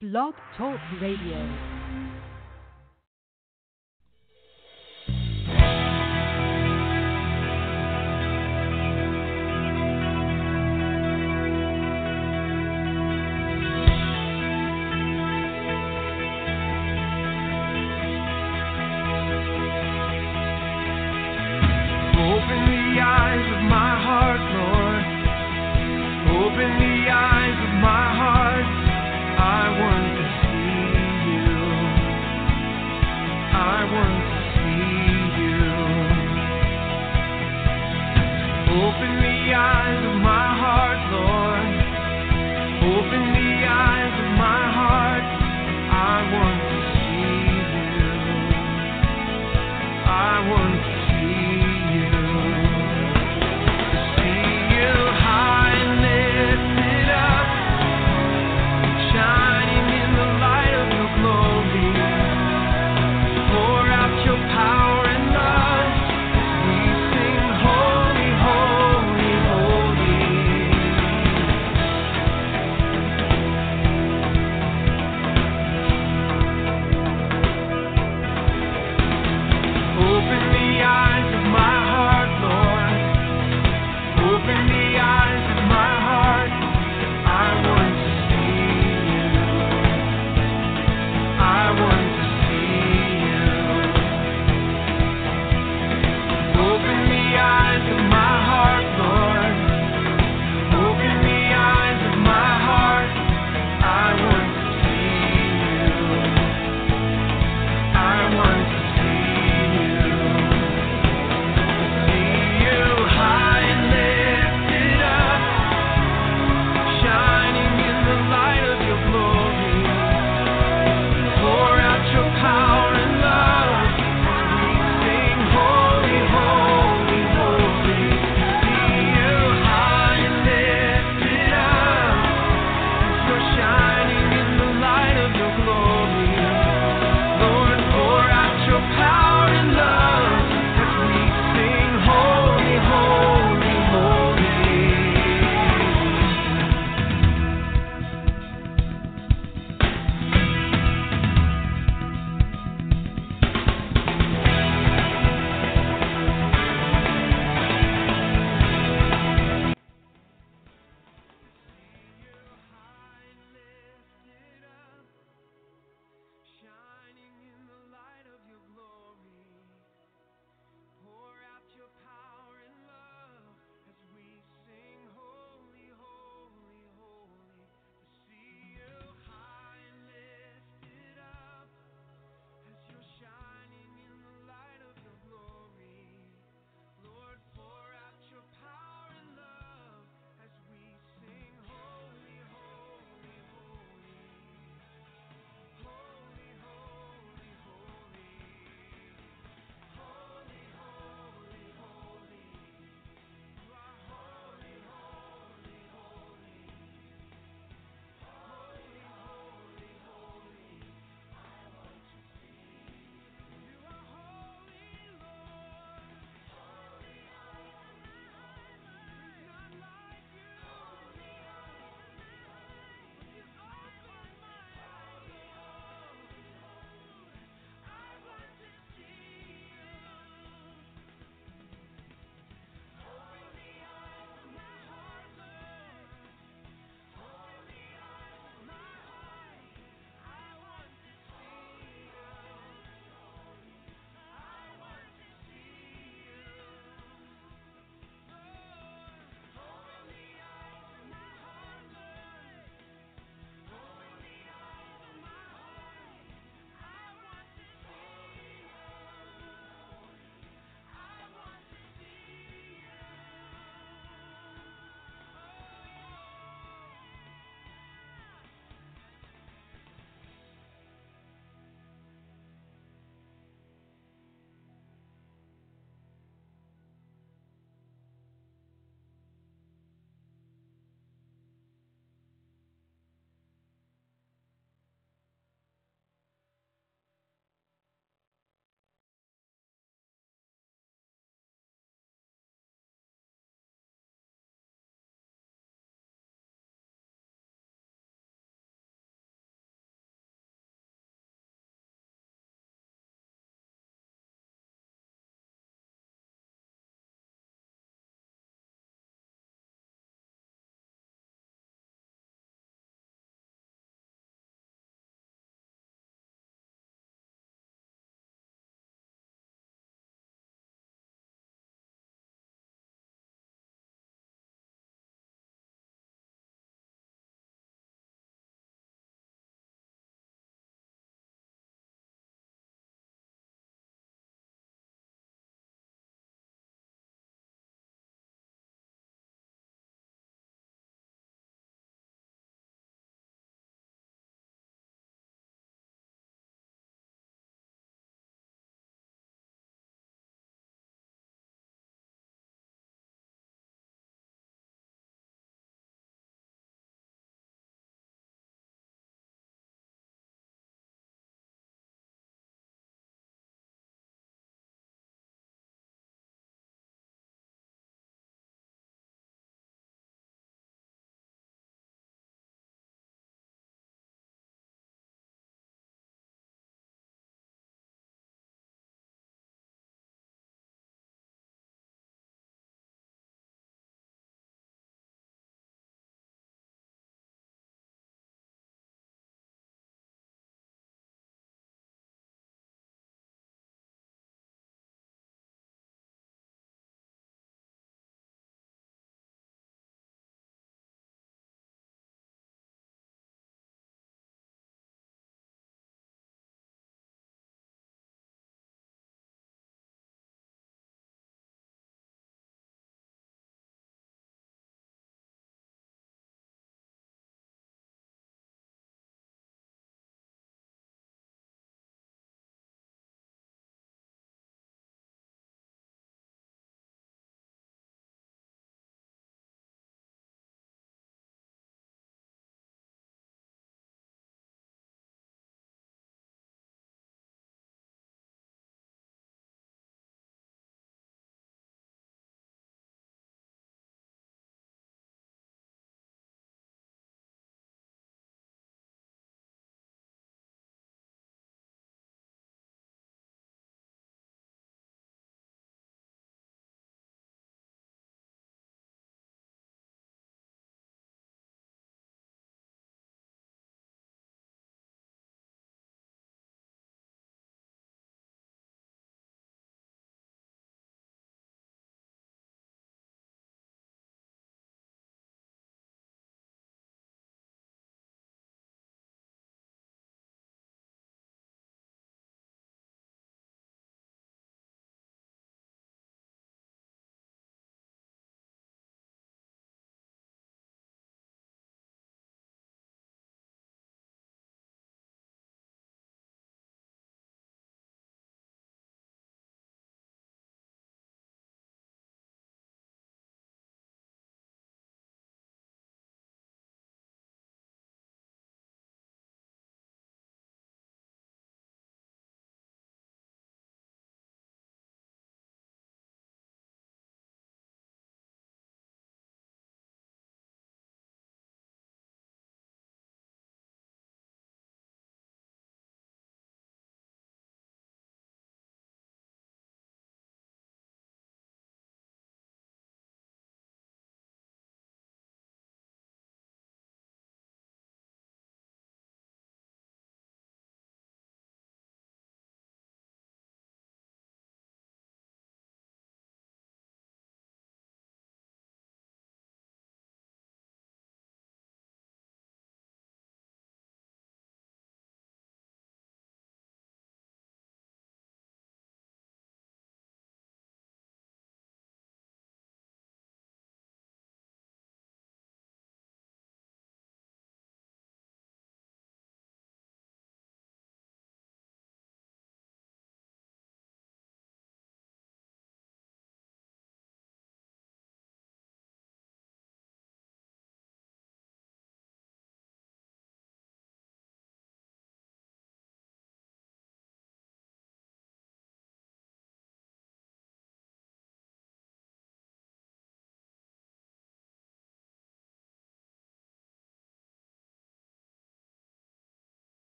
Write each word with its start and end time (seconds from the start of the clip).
Blog 0.00 0.32
Talk 0.56 0.80
Radio. 0.98 1.79